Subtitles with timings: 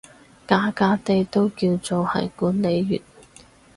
[0.47, 2.99] 假假地都叫做係管理員